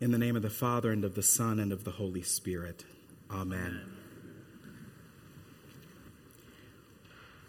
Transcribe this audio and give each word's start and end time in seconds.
In 0.00 0.12
the 0.12 0.18
name 0.18 0.36
of 0.36 0.42
the 0.42 0.50
Father, 0.50 0.92
and 0.92 1.04
of 1.04 1.16
the 1.16 1.24
Son, 1.24 1.58
and 1.58 1.72
of 1.72 1.82
the 1.82 1.90
Holy 1.90 2.22
Spirit. 2.22 2.84
Amen. 3.32 3.82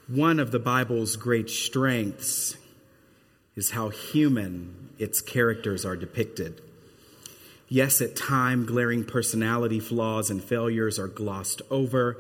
One 0.08 0.40
of 0.40 0.50
the 0.50 0.58
Bible's 0.58 1.16
great 1.16 1.52
strengths 1.52 2.58
is 3.56 3.70
how 3.70 3.90
human 3.90 4.90
its 4.98 5.22
characters 5.22 5.86
are 5.86 5.96
depicted. 5.96 6.60
Yes, 7.68 8.02
at 8.02 8.16
time, 8.16 8.66
glaring 8.66 9.04
personality 9.04 9.80
flaws 9.80 10.32
and 10.32 10.44
failures 10.44 10.98
are 10.98 11.08
glossed 11.08 11.62
over, 11.70 12.18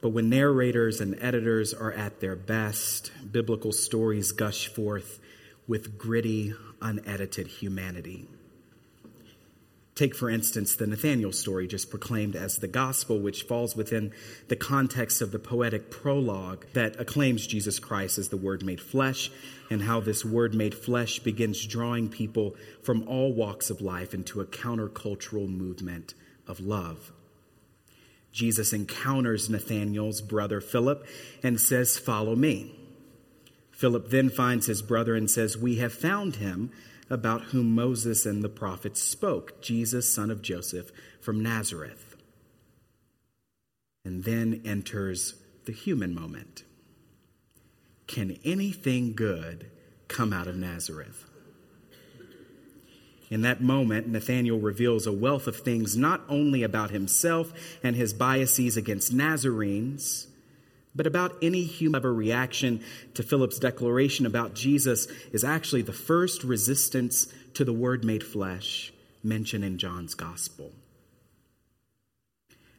but 0.00 0.10
when 0.10 0.30
narrators 0.30 1.00
and 1.00 1.18
editors 1.20 1.74
are 1.74 1.90
at 1.90 2.20
their 2.20 2.36
best, 2.36 3.10
biblical 3.32 3.72
stories 3.72 4.30
gush 4.30 4.68
forth 4.68 5.18
with 5.66 5.98
gritty, 5.98 6.54
unedited 6.80 7.48
humanity. 7.48 8.28
Take, 10.00 10.14
for 10.14 10.30
instance, 10.30 10.76
the 10.76 10.86
Nathanael 10.86 11.30
story 11.30 11.66
just 11.66 11.90
proclaimed 11.90 12.34
as 12.34 12.56
the 12.56 12.66
gospel, 12.66 13.20
which 13.20 13.42
falls 13.42 13.76
within 13.76 14.14
the 14.48 14.56
context 14.56 15.20
of 15.20 15.30
the 15.30 15.38
poetic 15.38 15.90
prologue 15.90 16.64
that 16.72 16.98
acclaims 16.98 17.46
Jesus 17.46 17.78
Christ 17.78 18.16
as 18.16 18.30
the 18.30 18.38
Word 18.38 18.64
made 18.64 18.80
flesh, 18.80 19.30
and 19.68 19.82
how 19.82 20.00
this 20.00 20.24
Word 20.24 20.54
made 20.54 20.74
flesh 20.74 21.18
begins 21.18 21.66
drawing 21.66 22.08
people 22.08 22.56
from 22.82 23.06
all 23.06 23.34
walks 23.34 23.68
of 23.68 23.82
life 23.82 24.14
into 24.14 24.40
a 24.40 24.46
countercultural 24.46 25.46
movement 25.46 26.14
of 26.46 26.60
love. 26.60 27.12
Jesus 28.32 28.72
encounters 28.72 29.50
Nathanael's 29.50 30.22
brother 30.22 30.62
Philip 30.62 31.06
and 31.42 31.60
says, 31.60 31.98
Follow 31.98 32.34
me. 32.34 32.79
Philip 33.80 34.10
then 34.10 34.28
finds 34.28 34.66
his 34.66 34.82
brother 34.82 35.14
and 35.14 35.30
says, 35.30 35.56
We 35.56 35.76
have 35.76 35.94
found 35.94 36.36
him 36.36 36.70
about 37.08 37.44
whom 37.44 37.74
Moses 37.74 38.26
and 38.26 38.44
the 38.44 38.50
prophets 38.50 39.00
spoke 39.00 39.62
Jesus, 39.62 40.06
son 40.06 40.30
of 40.30 40.42
Joseph 40.42 40.92
from 41.18 41.42
Nazareth. 41.42 42.14
And 44.04 44.24
then 44.24 44.60
enters 44.66 45.32
the 45.64 45.72
human 45.72 46.14
moment. 46.14 46.64
Can 48.06 48.38
anything 48.44 49.14
good 49.14 49.70
come 50.08 50.34
out 50.34 50.46
of 50.46 50.56
Nazareth? 50.56 51.24
In 53.30 53.40
that 53.42 53.62
moment, 53.62 54.08
Nathanael 54.08 54.58
reveals 54.58 55.06
a 55.06 55.12
wealth 55.12 55.46
of 55.46 55.56
things 55.56 55.96
not 55.96 56.20
only 56.28 56.62
about 56.62 56.90
himself 56.90 57.50
and 57.82 57.96
his 57.96 58.12
biases 58.12 58.76
against 58.76 59.14
Nazarenes, 59.14 60.26
but 60.94 61.06
about 61.06 61.36
any 61.42 61.62
human 61.62 62.00
ever 62.00 62.12
reaction 62.12 62.82
to 63.14 63.22
Philip's 63.22 63.58
declaration 63.58 64.26
about 64.26 64.54
Jesus 64.54 65.06
is 65.32 65.44
actually 65.44 65.82
the 65.82 65.92
first 65.92 66.44
resistance 66.44 67.26
to 67.54 67.64
the 67.64 67.72
word 67.72 68.04
made 68.04 68.24
flesh 68.24 68.92
mentioned 69.22 69.64
in 69.64 69.78
John's 69.78 70.14
gospel. 70.14 70.72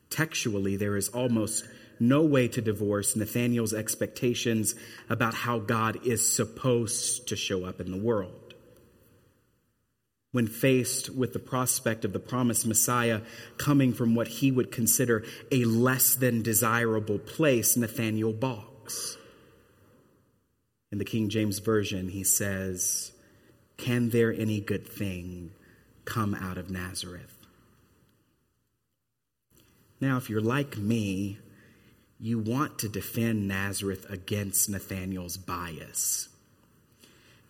Textually, 0.09 0.75
there 0.75 0.97
is 0.97 1.09
almost 1.09 1.65
no 1.99 2.23
way 2.23 2.47
to 2.47 2.61
divorce 2.61 3.15
Nathanael's 3.15 3.73
expectations 3.73 4.75
about 5.09 5.33
how 5.33 5.59
God 5.59 6.05
is 6.05 6.27
supposed 6.27 7.27
to 7.27 7.35
show 7.35 7.63
up 7.63 7.79
in 7.79 7.91
the 7.91 7.97
world. 7.97 8.40
When 10.31 10.47
faced 10.47 11.09
with 11.09 11.33
the 11.33 11.39
prospect 11.39 12.05
of 12.05 12.13
the 12.13 12.19
promised 12.19 12.65
Messiah 12.65 13.21
coming 13.57 13.93
from 13.93 14.15
what 14.15 14.27
he 14.27 14.51
would 14.51 14.71
consider 14.71 15.25
a 15.51 15.65
less 15.65 16.15
than 16.15 16.41
desirable 16.41 17.19
place, 17.19 17.75
Nathanael 17.75 18.31
balks. 18.31 19.17
In 20.91 20.99
the 20.99 21.05
King 21.05 21.29
James 21.29 21.59
Version, 21.59 22.09
he 22.09 22.23
says, 22.23 23.11
Can 23.77 24.09
there 24.09 24.33
any 24.33 24.61
good 24.61 24.87
thing 24.87 25.51
come 26.05 26.33
out 26.33 26.57
of 26.57 26.69
Nazareth? 26.69 27.37
Now, 29.99 30.17
if 30.17 30.29
you're 30.29 30.41
like 30.41 30.77
me, 30.77 31.39
you 32.19 32.39
want 32.39 32.79
to 32.79 32.89
defend 32.89 33.47
Nazareth 33.47 34.09
against 34.09 34.69
Nathanael's 34.69 35.37
bias. 35.37 36.29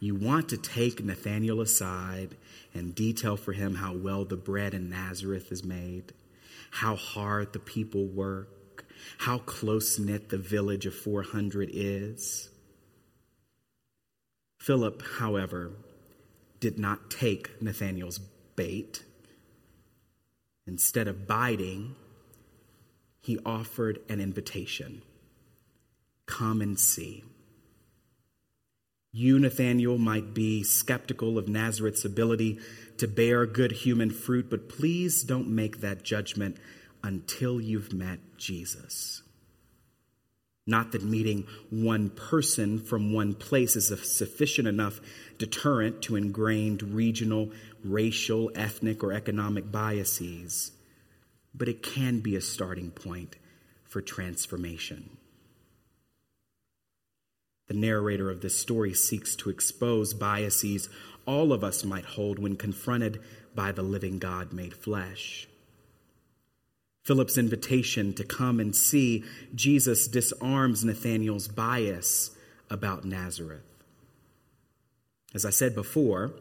You 0.01 0.15
want 0.15 0.49
to 0.49 0.57
take 0.57 1.05
Nathanael 1.05 1.61
aside 1.61 2.35
and 2.73 2.95
detail 2.95 3.37
for 3.37 3.53
him 3.53 3.75
how 3.75 3.93
well 3.93 4.25
the 4.25 4.35
bread 4.35 4.73
in 4.73 4.89
Nazareth 4.89 5.51
is 5.51 5.63
made, 5.63 6.11
how 6.71 6.95
hard 6.95 7.53
the 7.53 7.59
people 7.59 8.07
work, 8.07 8.83
how 9.19 9.37
close 9.37 9.99
knit 9.99 10.29
the 10.29 10.39
village 10.39 10.87
of 10.87 10.95
400 10.95 11.69
is. 11.71 12.49
Philip, 14.59 15.03
however, 15.19 15.71
did 16.59 16.79
not 16.79 17.11
take 17.11 17.61
Nathanael's 17.61 18.17
bait. 18.55 19.03
Instead 20.65 21.07
of 21.07 21.27
biting, 21.27 21.95
he 23.19 23.37
offered 23.45 23.99
an 24.09 24.19
invitation 24.19 25.03
come 26.25 26.61
and 26.61 26.79
see. 26.79 27.23
You, 29.13 29.39
Nathanael, 29.39 29.97
might 29.97 30.33
be 30.33 30.63
skeptical 30.63 31.37
of 31.37 31.49
Nazareth's 31.49 32.05
ability 32.05 32.59
to 32.97 33.07
bear 33.07 33.45
good 33.45 33.71
human 33.71 34.09
fruit, 34.09 34.49
but 34.49 34.69
please 34.69 35.23
don't 35.23 35.49
make 35.49 35.81
that 35.81 36.03
judgment 36.03 36.57
until 37.03 37.59
you've 37.59 37.91
met 37.91 38.19
Jesus. 38.37 39.21
Not 40.65 40.91
that 40.93 41.03
meeting 41.03 41.47
one 41.69 42.09
person 42.09 42.79
from 42.79 43.11
one 43.11 43.33
place 43.33 43.75
is 43.75 43.91
a 43.91 43.97
sufficient 43.97 44.67
enough 44.67 45.01
deterrent 45.37 46.03
to 46.03 46.15
ingrained 46.15 46.83
regional, 46.83 47.51
racial, 47.83 48.51
ethnic, 48.55 49.03
or 49.03 49.11
economic 49.11 49.71
biases, 49.71 50.71
but 51.53 51.67
it 51.67 51.83
can 51.83 52.19
be 52.19 52.35
a 52.35 52.41
starting 52.41 52.91
point 52.91 53.35
for 53.83 54.01
transformation. 54.01 55.17
The 57.71 57.77
narrator 57.77 58.29
of 58.29 58.41
this 58.41 58.59
story 58.59 58.93
seeks 58.93 59.33
to 59.37 59.49
expose 59.49 60.13
biases 60.13 60.89
all 61.25 61.53
of 61.53 61.63
us 61.63 61.85
might 61.85 62.03
hold 62.03 62.37
when 62.37 62.57
confronted 62.57 63.21
by 63.55 63.71
the 63.71 63.81
living 63.81 64.19
God 64.19 64.51
made 64.51 64.73
flesh. 64.73 65.47
Philip's 67.05 67.37
invitation 67.37 68.11
to 68.15 68.25
come 68.25 68.59
and 68.59 68.75
see 68.75 69.23
Jesus 69.55 70.09
disarms 70.09 70.83
Nathanael's 70.83 71.47
bias 71.47 72.31
about 72.69 73.05
Nazareth. 73.05 73.63
As 75.33 75.45
I 75.45 75.49
said 75.49 75.73
before, 75.73 76.33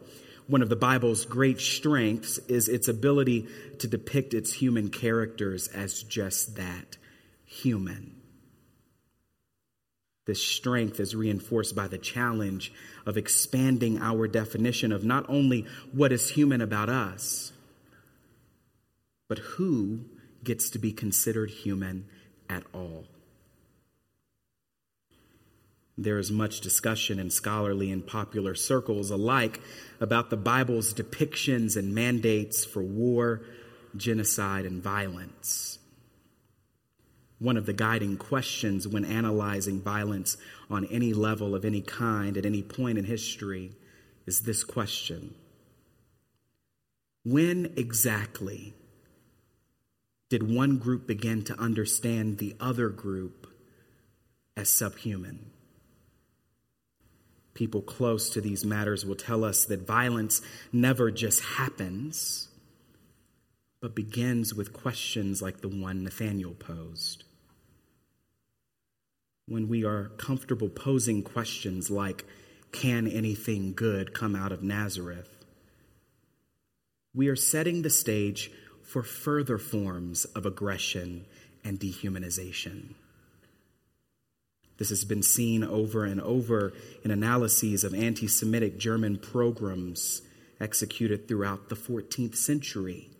one 0.48 0.62
of 0.62 0.68
the 0.68 0.74
Bible's 0.74 1.24
great 1.24 1.60
strengths 1.60 2.38
is 2.48 2.68
its 2.68 2.88
ability 2.88 3.46
to 3.78 3.86
depict 3.86 4.34
its 4.34 4.54
human 4.54 4.88
characters 4.90 5.68
as 5.68 6.02
just 6.02 6.56
that 6.56 6.96
human. 7.44 8.19
This 10.30 10.46
strength 10.46 11.00
is 11.00 11.16
reinforced 11.16 11.74
by 11.74 11.88
the 11.88 11.98
challenge 11.98 12.72
of 13.04 13.16
expanding 13.16 13.98
our 13.98 14.28
definition 14.28 14.92
of 14.92 15.02
not 15.02 15.28
only 15.28 15.66
what 15.90 16.12
is 16.12 16.30
human 16.30 16.60
about 16.60 16.88
us, 16.88 17.50
but 19.26 19.38
who 19.38 20.04
gets 20.44 20.70
to 20.70 20.78
be 20.78 20.92
considered 20.92 21.50
human 21.50 22.06
at 22.48 22.62
all. 22.72 23.06
There 25.98 26.20
is 26.20 26.30
much 26.30 26.60
discussion 26.60 27.18
in 27.18 27.30
scholarly 27.30 27.90
and 27.90 28.06
popular 28.06 28.54
circles 28.54 29.10
alike 29.10 29.60
about 29.98 30.30
the 30.30 30.36
Bible's 30.36 30.94
depictions 30.94 31.76
and 31.76 31.92
mandates 31.92 32.64
for 32.64 32.84
war, 32.84 33.42
genocide, 33.96 34.64
and 34.64 34.80
violence. 34.80 35.79
One 37.40 37.56
of 37.56 37.64
the 37.64 37.72
guiding 37.72 38.18
questions 38.18 38.86
when 38.86 39.04
analyzing 39.04 39.80
violence 39.80 40.36
on 40.68 40.84
any 40.84 41.14
level 41.14 41.54
of 41.54 41.64
any 41.64 41.80
kind 41.80 42.36
at 42.36 42.44
any 42.44 42.62
point 42.62 42.98
in 42.98 43.04
history 43.06 43.72
is 44.26 44.40
this 44.40 44.62
question 44.62 45.34
When 47.24 47.72
exactly 47.76 48.74
did 50.28 50.54
one 50.54 50.76
group 50.76 51.06
begin 51.06 51.42
to 51.44 51.58
understand 51.58 52.38
the 52.38 52.54
other 52.60 52.90
group 52.90 53.46
as 54.54 54.68
subhuman? 54.68 55.50
People 57.54 57.80
close 57.80 58.28
to 58.30 58.42
these 58.42 58.66
matters 58.66 59.06
will 59.06 59.16
tell 59.16 59.44
us 59.44 59.64
that 59.64 59.86
violence 59.86 60.42
never 60.74 61.10
just 61.10 61.40
happens, 61.40 62.48
but 63.80 63.94
begins 63.94 64.54
with 64.54 64.74
questions 64.74 65.40
like 65.40 65.62
the 65.62 65.68
one 65.68 66.04
Nathanael 66.04 66.52
posed 66.52 67.24
when 69.50 69.68
we 69.68 69.84
are 69.84 70.12
comfortable 70.16 70.68
posing 70.68 71.22
questions 71.22 71.90
like, 71.90 72.24
Can 72.72 73.08
anything 73.08 73.74
good 73.74 74.14
come 74.14 74.36
out 74.36 74.52
of 74.52 74.62
Nazareth? 74.62 75.28
We 77.12 77.26
are 77.28 77.36
setting 77.36 77.82
the 77.82 77.90
stage 77.90 78.52
for 78.84 79.02
further 79.02 79.58
forms 79.58 80.24
of 80.24 80.46
aggression 80.46 81.26
and 81.64 81.80
dehumanization. 81.80 82.94
This 84.78 84.90
has 84.90 85.04
been 85.04 85.22
seen 85.22 85.64
over 85.64 86.04
and 86.04 86.20
over 86.20 86.72
in 87.04 87.10
analyses 87.10 87.82
of 87.82 87.92
anti 87.92 88.28
Semitic 88.28 88.78
German 88.78 89.18
programs 89.18 90.22
executed 90.60 91.26
throughout 91.26 91.68
the 91.68 91.74
14th 91.74 92.36
century 92.36 93.10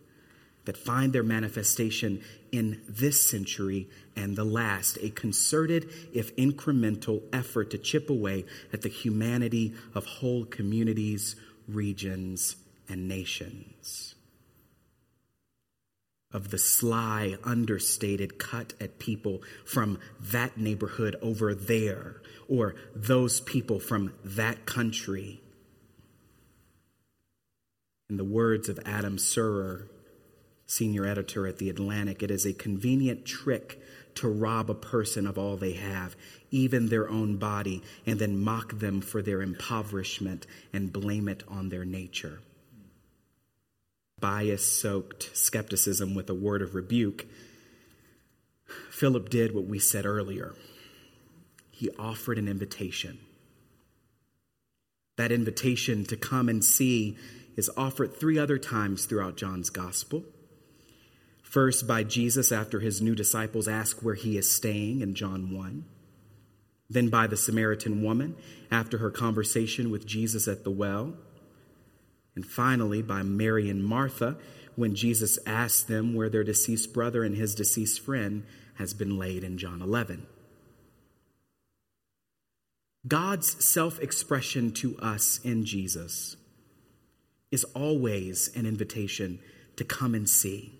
that 0.64 0.76
find 0.76 1.12
their 1.12 1.22
manifestation 1.22 2.22
in 2.52 2.80
this 2.88 3.28
century 3.28 3.88
and 4.16 4.36
the 4.36 4.44
last, 4.44 4.98
a 5.00 5.10
concerted, 5.10 5.88
if 6.12 6.34
incremental, 6.36 7.22
effort 7.32 7.70
to 7.70 7.78
chip 7.78 8.10
away 8.10 8.44
at 8.72 8.82
the 8.82 8.88
humanity 8.88 9.74
of 9.94 10.04
whole 10.04 10.44
communities, 10.44 11.36
regions, 11.66 12.56
and 12.88 13.08
nations. 13.08 14.14
Of 16.32 16.50
the 16.50 16.58
sly, 16.58 17.36
understated 17.42 18.38
cut 18.38 18.74
at 18.80 18.98
people 18.98 19.42
from 19.64 19.98
that 20.20 20.56
neighborhood 20.56 21.16
over 21.22 21.54
there, 21.54 22.22
or 22.48 22.76
those 22.94 23.40
people 23.40 23.80
from 23.80 24.12
that 24.24 24.66
country. 24.66 25.40
In 28.08 28.16
the 28.16 28.24
words 28.24 28.68
of 28.68 28.78
Adam 28.84 29.16
Serwer, 29.16 29.88
senior 30.70 31.04
editor 31.04 31.46
at 31.46 31.58
The 31.58 31.68
Atlantic, 31.70 32.22
it 32.22 32.30
is 32.30 32.46
a 32.46 32.52
convenient 32.52 33.24
trick 33.26 33.80
to 34.16 34.28
rob 34.28 34.70
a 34.70 34.74
person 34.74 35.26
of 35.26 35.38
all 35.38 35.56
they 35.56 35.72
have, 35.72 36.16
even 36.50 36.88
their 36.88 37.08
own 37.08 37.36
body, 37.36 37.82
and 38.06 38.18
then 38.18 38.42
mock 38.42 38.78
them 38.78 39.00
for 39.00 39.22
their 39.22 39.42
impoverishment 39.42 40.46
and 40.72 40.92
blame 40.92 41.28
it 41.28 41.42
on 41.48 41.68
their 41.68 41.84
nature. 41.84 42.40
Bias 44.20 44.64
soaked 44.64 45.30
skepticism 45.34 46.14
with 46.14 46.28
a 46.28 46.34
word 46.34 46.62
of 46.62 46.74
rebuke, 46.74 47.26
Philip 48.90 49.30
did 49.30 49.54
what 49.54 49.66
we 49.66 49.78
said 49.78 50.06
earlier. 50.06 50.54
He 51.70 51.90
offered 51.98 52.38
an 52.38 52.48
invitation. 52.48 53.18
That 55.16 55.32
invitation 55.32 56.04
to 56.04 56.16
come 56.16 56.48
and 56.48 56.64
see 56.64 57.16
is 57.56 57.70
offered 57.76 58.14
three 58.14 58.38
other 58.38 58.58
times 58.58 59.06
throughout 59.06 59.36
John's 59.36 59.70
gospel. 59.70 60.24
First, 61.50 61.88
by 61.88 62.04
Jesus 62.04 62.52
after 62.52 62.78
his 62.78 63.02
new 63.02 63.16
disciples 63.16 63.66
ask 63.66 64.02
where 64.02 64.14
he 64.14 64.38
is 64.38 64.50
staying 64.50 65.00
in 65.00 65.16
John 65.16 65.52
1. 65.52 65.84
Then 66.88 67.08
by 67.08 67.26
the 67.26 67.36
Samaritan 67.36 68.04
woman 68.04 68.36
after 68.70 68.98
her 68.98 69.10
conversation 69.10 69.90
with 69.90 70.06
Jesus 70.06 70.46
at 70.46 70.62
the 70.62 70.70
well. 70.70 71.14
And 72.36 72.46
finally, 72.46 73.02
by 73.02 73.24
Mary 73.24 73.68
and 73.68 73.84
Martha 73.84 74.38
when 74.76 74.94
Jesus 74.94 75.40
asks 75.44 75.82
them 75.82 76.14
where 76.14 76.28
their 76.28 76.44
deceased 76.44 76.94
brother 76.94 77.24
and 77.24 77.34
his 77.34 77.56
deceased 77.56 78.00
friend 78.00 78.44
has 78.76 78.94
been 78.94 79.18
laid 79.18 79.42
in 79.42 79.58
John 79.58 79.82
11. 79.82 80.28
God's 83.08 83.64
self 83.64 83.98
expression 83.98 84.70
to 84.74 84.96
us 84.98 85.40
in 85.42 85.64
Jesus 85.64 86.36
is 87.50 87.64
always 87.74 88.54
an 88.54 88.66
invitation 88.66 89.40
to 89.74 89.82
come 89.82 90.14
and 90.14 90.28
see 90.28 90.79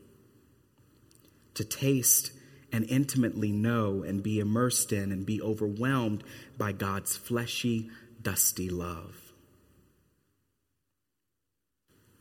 to 1.61 1.65
taste 1.67 2.33
and 2.73 2.87
intimately 2.87 3.53
know 3.53 4.03
and 4.03 4.23
be 4.23 4.41
immersed 4.41 4.93
in 4.93 5.13
and 5.13 5.27
be 5.27 5.43
overwhelmed 5.43 6.25
by 6.57 6.73
God's 6.73 7.19
fleshy, 7.19 7.91
dusty 8.23 8.71
love. 8.71 9.15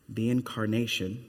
The 0.09 0.29
incarnation, 0.29 1.23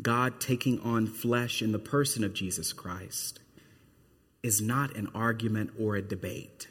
God 0.00 0.40
taking 0.40 0.80
on 0.80 1.06
flesh 1.06 1.62
in 1.62 1.70
the 1.70 1.78
person 1.78 2.24
of 2.24 2.34
Jesus 2.34 2.72
Christ, 2.72 3.38
is 4.42 4.60
not 4.60 4.96
an 4.96 5.06
argument 5.14 5.70
or 5.78 5.94
a 5.94 6.02
debate. 6.02 6.66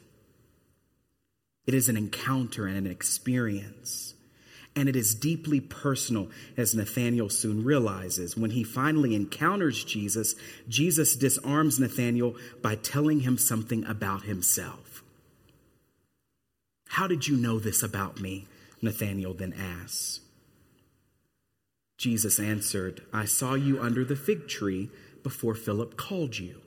It 1.64 1.72
is 1.72 1.88
an 1.88 1.96
encounter 1.96 2.66
and 2.66 2.76
an 2.76 2.86
experience 2.86 4.12
and 4.74 4.88
it 4.88 4.96
is 4.96 5.14
deeply 5.14 5.60
personal, 5.60 6.28
as 6.56 6.74
Nathanael 6.74 7.28
soon 7.28 7.62
realizes. 7.62 8.36
When 8.36 8.50
he 8.50 8.64
finally 8.64 9.14
encounters 9.14 9.84
Jesus, 9.84 10.34
Jesus 10.68 11.14
disarms 11.14 11.78
Nathanael 11.78 12.36
by 12.62 12.76
telling 12.76 13.20
him 13.20 13.36
something 13.36 13.84
about 13.84 14.22
himself. 14.22 15.02
How 16.88 17.06
did 17.06 17.28
you 17.28 17.36
know 17.36 17.58
this 17.58 17.82
about 17.82 18.20
me? 18.20 18.46
Nathanael 18.80 19.34
then 19.34 19.52
asks. 19.52 20.20
Jesus 21.98 22.40
answered, 22.40 23.02
I 23.12 23.26
saw 23.26 23.54
you 23.54 23.80
under 23.80 24.04
the 24.04 24.16
fig 24.16 24.48
tree 24.48 24.90
before 25.22 25.54
Philip 25.54 25.96
called 25.96 26.38
you. 26.38 26.60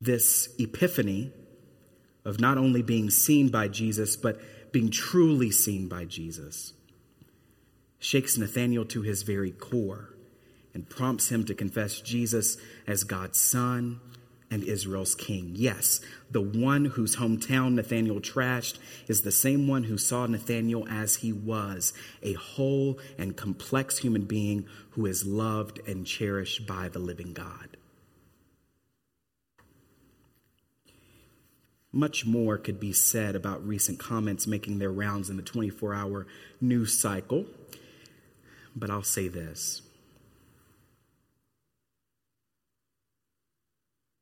This 0.00 0.54
epiphany 0.58 1.32
of 2.24 2.38
not 2.38 2.58
only 2.58 2.82
being 2.82 3.10
seen 3.10 3.48
by 3.48 3.68
Jesus, 3.68 4.16
but 4.16 4.40
being 4.76 4.90
truly 4.90 5.50
seen 5.50 5.88
by 5.88 6.04
Jesus, 6.04 6.74
shakes 7.98 8.36
Nathanael 8.36 8.84
to 8.84 9.00
his 9.00 9.22
very 9.22 9.50
core 9.50 10.10
and 10.74 10.86
prompts 10.86 11.30
him 11.30 11.46
to 11.46 11.54
confess 11.54 12.02
Jesus 12.02 12.58
as 12.86 13.02
God's 13.02 13.40
son 13.40 14.00
and 14.50 14.62
Israel's 14.62 15.14
king. 15.14 15.52
Yes, 15.54 16.02
the 16.30 16.42
one 16.42 16.84
whose 16.84 17.16
hometown 17.16 17.72
Nathanael 17.72 18.20
trashed 18.20 18.78
is 19.08 19.22
the 19.22 19.32
same 19.32 19.66
one 19.66 19.84
who 19.84 19.96
saw 19.96 20.26
Nathanael 20.26 20.86
as 20.90 21.16
he 21.16 21.32
was, 21.32 21.94
a 22.22 22.34
whole 22.34 22.98
and 23.16 23.34
complex 23.34 23.96
human 23.96 24.26
being 24.26 24.66
who 24.90 25.06
is 25.06 25.24
loved 25.24 25.80
and 25.88 26.06
cherished 26.06 26.66
by 26.66 26.90
the 26.90 26.98
living 26.98 27.32
God. 27.32 27.78
Much 31.96 32.26
more 32.26 32.58
could 32.58 32.78
be 32.78 32.92
said 32.92 33.34
about 33.34 33.66
recent 33.66 33.98
comments 33.98 34.46
making 34.46 34.78
their 34.78 34.92
rounds 34.92 35.30
in 35.30 35.38
the 35.38 35.42
24 35.42 35.94
hour 35.94 36.26
news 36.60 36.92
cycle, 36.92 37.46
but 38.76 38.90
I'll 38.90 39.02
say 39.02 39.28
this. 39.28 39.80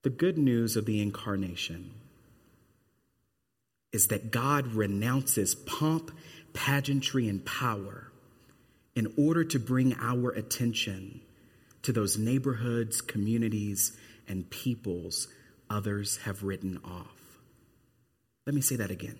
The 0.04 0.10
good 0.10 0.38
news 0.38 0.76
of 0.76 0.86
the 0.86 1.02
incarnation 1.02 1.90
is 3.90 4.06
that 4.06 4.30
God 4.30 4.68
renounces 4.68 5.56
pomp, 5.56 6.12
pageantry, 6.52 7.28
and 7.28 7.44
power 7.44 8.12
in 8.94 9.12
order 9.18 9.42
to 9.42 9.58
bring 9.58 9.96
our 10.00 10.30
attention 10.30 11.22
to 11.82 11.90
those 11.90 12.16
neighborhoods, 12.16 13.00
communities, 13.00 13.96
and 14.28 14.48
peoples 14.48 15.26
others 15.68 16.18
have 16.18 16.44
written 16.44 16.80
off. 16.84 17.23
Let 18.46 18.54
me 18.54 18.60
say 18.60 18.76
that 18.76 18.90
again. 18.90 19.18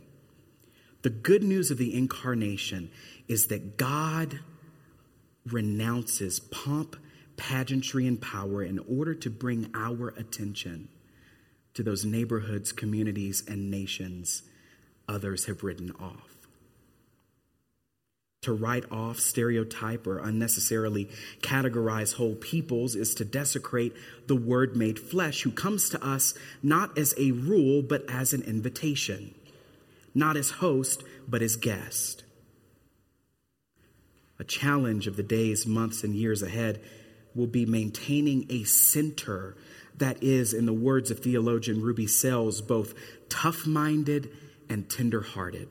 The 1.02 1.10
good 1.10 1.42
news 1.42 1.70
of 1.70 1.78
the 1.78 1.94
incarnation 1.94 2.90
is 3.28 3.48
that 3.48 3.76
God 3.76 4.40
renounces 5.46 6.40
pomp, 6.40 6.96
pageantry, 7.36 8.06
and 8.06 8.20
power 8.20 8.62
in 8.62 8.78
order 8.78 9.14
to 9.14 9.30
bring 9.30 9.70
our 9.74 10.08
attention 10.16 10.88
to 11.74 11.82
those 11.82 12.04
neighborhoods, 12.04 12.72
communities, 12.72 13.42
and 13.46 13.70
nations 13.70 14.42
others 15.08 15.44
have 15.46 15.62
written 15.62 15.90
off 16.00 16.33
to 18.44 18.52
write 18.52 18.84
off, 18.90 19.18
stereotype, 19.18 20.06
or 20.06 20.18
unnecessarily 20.18 21.10
categorize 21.42 22.14
whole 22.14 22.34
peoples 22.34 22.94
is 22.94 23.14
to 23.16 23.24
desecrate 23.24 23.94
the 24.26 24.36
Word 24.36 24.76
made 24.76 24.98
flesh 24.98 25.42
who 25.42 25.50
comes 25.50 25.88
to 25.90 26.02
us 26.04 26.34
not 26.62 26.96
as 26.96 27.14
a 27.18 27.32
rule, 27.32 27.82
but 27.82 28.08
as 28.08 28.32
an 28.32 28.42
invitation, 28.42 29.34
not 30.14 30.36
as 30.36 30.50
host, 30.50 31.02
but 31.28 31.42
as 31.42 31.56
guest. 31.56 32.24
A 34.38 34.44
challenge 34.44 35.06
of 35.06 35.16
the 35.16 35.22
days, 35.22 35.66
months, 35.66 36.02
and 36.02 36.14
years 36.14 36.42
ahead 36.42 36.80
will 37.34 37.46
be 37.46 37.66
maintaining 37.66 38.46
a 38.48 38.64
center 38.64 39.56
that 39.96 40.22
is, 40.22 40.52
in 40.52 40.66
the 40.66 40.72
words 40.72 41.10
of 41.10 41.20
theologian 41.20 41.80
Ruby 41.80 42.06
Sales, 42.06 42.60
both 42.60 42.94
tough 43.28 43.66
minded 43.66 44.30
and 44.68 44.88
tender 44.90 45.20
hearted. 45.20 45.68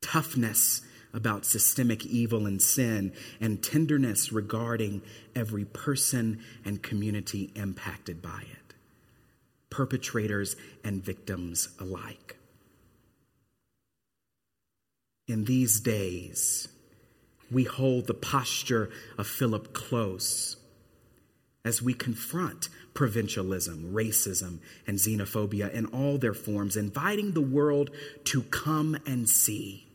Toughness 0.00 0.80
about 1.14 1.44
systemic 1.44 2.06
evil 2.06 2.46
and 2.46 2.60
sin, 2.60 3.12
and 3.40 3.62
tenderness 3.62 4.32
regarding 4.32 5.02
every 5.34 5.64
person 5.64 6.40
and 6.64 6.82
community 6.82 7.52
impacted 7.54 8.22
by 8.22 8.42
it, 8.50 8.74
perpetrators 9.70 10.56
and 10.82 11.04
victims 11.04 11.68
alike. 11.78 12.36
In 15.28 15.44
these 15.44 15.80
days, 15.80 16.68
we 17.50 17.64
hold 17.64 18.06
the 18.06 18.14
posture 18.14 18.90
of 19.18 19.26
Philip 19.26 19.72
close 19.72 20.56
as 21.64 21.80
we 21.80 21.94
confront 21.94 22.68
provincialism, 22.92 23.92
racism, 23.92 24.58
and 24.86 24.98
xenophobia 24.98 25.72
in 25.72 25.86
all 25.86 26.18
their 26.18 26.34
forms, 26.34 26.76
inviting 26.76 27.32
the 27.32 27.40
world 27.40 27.90
to 28.24 28.42
come 28.42 28.96
and 29.06 29.28
see 29.28 29.86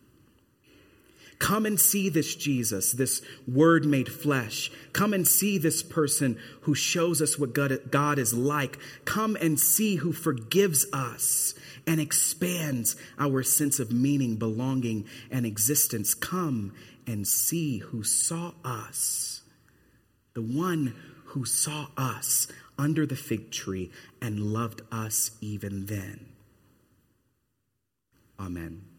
Come 1.40 1.68
and 1.68 1.80
see 1.80 2.10
this 2.10 2.36
Jesus, 2.36 2.92
this 2.94 3.22
word 3.48 3.86
made 3.86 4.12
flesh. 4.12 4.72
Come 4.92 5.14
and 5.14 5.28
see 5.28 5.58
this 5.58 5.84
person 5.84 6.40
who 6.62 6.74
shows 6.74 7.22
us 7.22 7.38
what 7.38 7.54
God 7.54 8.20
is 8.20 8.34
like. 8.34 8.80
Come 9.06 9.36
and 9.36 9.60
see 9.60 9.98
who 9.98 10.12
forgives 10.12 10.88
us 10.92 11.54
and 11.86 12.02
expands 12.02 12.96
our 13.20 13.44
sense 13.44 13.80
of 13.80 13.92
meaning, 13.92 14.38
belonging, 14.38 15.06
and 15.30 15.46
existence. 15.46 16.14
Come 16.16 16.74
and 17.06 17.28
see 17.28 17.78
who 17.78 18.04
saw 18.04 18.54
us, 18.66 19.42
the 20.34 20.42
one 20.42 20.96
who 21.26 21.46
saw 21.46 21.88
us 21.96 22.48
under 22.80 23.06
the 23.06 23.16
fig 23.16 23.52
tree 23.52 23.92
and 24.22 24.40
loved 24.40 24.82
us 24.92 25.32
even 25.40 25.86
then. 25.86 26.26
Amen. 28.40 28.97